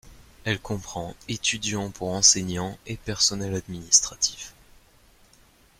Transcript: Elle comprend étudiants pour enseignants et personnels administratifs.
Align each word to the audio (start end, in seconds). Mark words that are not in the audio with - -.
Elle 0.45 0.59
comprend 0.59 1.13
étudiants 1.27 1.91
pour 1.91 2.07
enseignants 2.11 2.75
et 2.87 2.97
personnels 2.97 3.53
administratifs. 3.53 4.55